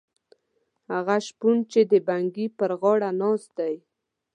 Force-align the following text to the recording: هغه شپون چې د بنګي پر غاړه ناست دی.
هغه 0.91 1.15
شپون 1.27 1.57
چې 1.71 1.79
د 1.91 1.93
بنګي 2.07 2.47
پر 2.57 2.71
غاړه 2.81 3.09
ناست 3.21 3.49
دی. 3.59 3.75